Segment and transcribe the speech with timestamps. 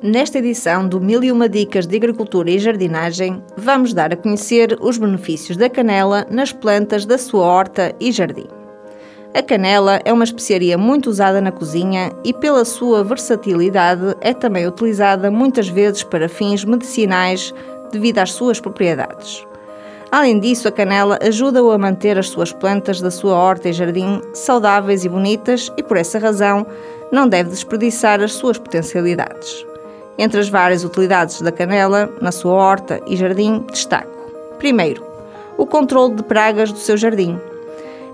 [0.00, 4.78] Nesta edição do Mil e Uma Dicas de Agricultura e Jardinagem, vamos dar a conhecer
[4.80, 8.46] os benefícios da canela nas plantas da sua horta e jardim.
[9.34, 14.68] A canela é uma especiaria muito usada na cozinha e, pela sua versatilidade, é também
[14.68, 17.52] utilizada muitas vezes para fins medicinais
[17.90, 19.44] devido às suas propriedades.
[20.12, 24.22] Além disso, a canela ajuda-o a manter as suas plantas da sua horta e jardim
[24.32, 26.64] saudáveis e bonitas e, por essa razão,
[27.10, 29.66] não deve desperdiçar as suas potencialidades.
[30.18, 34.10] Entre as várias utilidades da canela na sua horta e jardim, destaco:
[34.58, 35.02] primeiro,
[35.56, 37.38] o controle de pragas do seu jardim.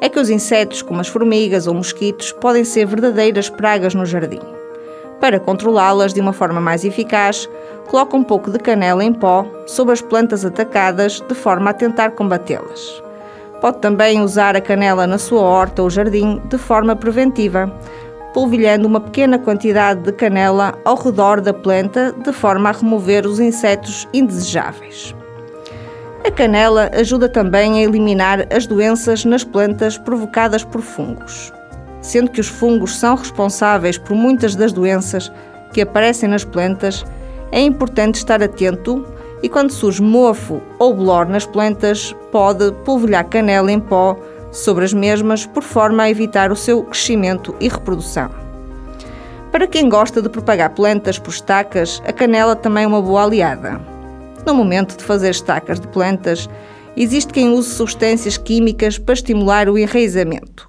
[0.03, 4.41] É que os insetos, como as formigas ou mosquitos, podem ser verdadeiras pragas no jardim.
[5.19, 7.49] Para controlá-las de uma forma mais eficaz,
[7.87, 12.11] coloque um pouco de canela em pó sobre as plantas atacadas de forma a tentar
[12.11, 13.03] combatê-las.
[13.63, 17.73] Pode também usar a canela na sua horta ou jardim de forma preventiva,
[18.35, 23.39] polvilhando uma pequena quantidade de canela ao redor da planta de forma a remover os
[23.39, 25.15] insetos indesejáveis.
[26.27, 31.53] A canela ajuda também a eliminar as doenças nas plantas provocadas por fungos.
[32.03, 35.31] Sendo que os fungos são responsáveis por muitas das doenças
[35.73, 37.05] que aparecem nas plantas,
[37.53, 39.07] é importante estar atento
[39.43, 44.17] e quando surge mofo ou bolor nas plantas, pode polvilhar canela em pó
[44.55, 48.31] sobre as mesmas, por forma a evitar o seu crescimento e reprodução.
[49.51, 53.81] Para quem gosta de propagar plantas por estacas, a canela também é uma boa aliada.
[54.47, 56.49] No momento de fazer estacas de plantas,
[56.97, 60.69] existe quem use substâncias químicas para estimular o enraizamento.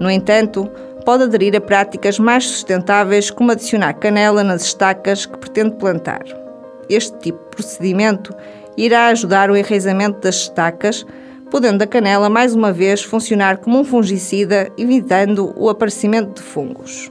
[0.00, 0.68] No entanto,
[1.04, 6.22] pode aderir a práticas mais sustentáveis, como adicionar canela nas estacas que pretende plantar.
[6.88, 8.34] Este tipo de procedimento
[8.76, 11.06] irá ajudar o enraizamento das estacas,
[11.50, 17.10] podendo a canela mais uma vez funcionar como um fungicida, evitando o aparecimento de fungos.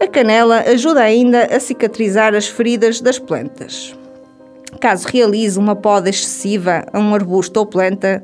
[0.00, 3.94] A canela ajuda ainda a cicatrizar as feridas das plantas.
[4.80, 8.22] Caso realize uma poda excessiva a um arbusto ou planta,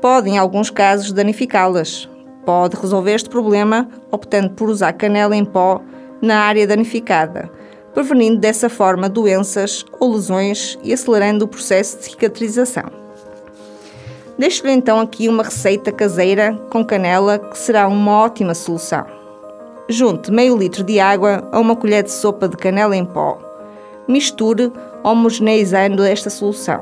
[0.00, 2.08] pode, em alguns casos, danificá-las.
[2.44, 5.80] Pode resolver este problema optando por usar canela em pó
[6.22, 7.50] na área danificada,
[7.92, 13.05] prevenindo dessa forma doenças ou lesões e acelerando o processo de cicatrização.
[14.38, 19.06] Deixo-lhe então aqui uma receita caseira com canela que será uma ótima solução.
[19.88, 23.38] Junte meio litro de água a uma colher de sopa de canela em pó.
[24.06, 24.70] Misture,
[25.02, 26.80] homogeneizando esta solução.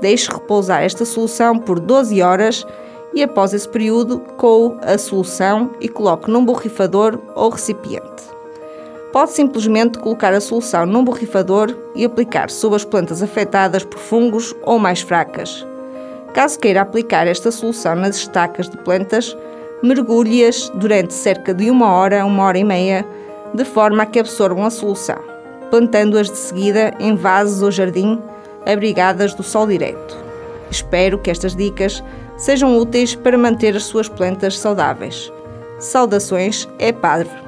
[0.00, 2.66] Deixe repousar esta solução por 12 horas
[3.12, 8.24] e após esse período, coe a solução e coloque num borrifador ou recipiente.
[9.12, 14.54] Pode simplesmente colocar a solução num borrifador e aplicar sobre as plantas afetadas por fungos
[14.62, 15.66] ou mais fracas.
[16.34, 19.36] Caso queira aplicar esta solução nas estacas de plantas,
[19.82, 23.06] mergulhe-as durante cerca de uma hora uma hora e meia,
[23.54, 25.18] de forma a que absorvam a solução,
[25.70, 28.20] plantando-as de seguida em vasos ou jardim,
[28.66, 30.16] abrigadas do sol direto.
[30.70, 32.02] Espero que estas dicas
[32.36, 35.32] sejam úteis para manter as suas plantas saudáveis.
[35.78, 37.47] Saudações, é Padre.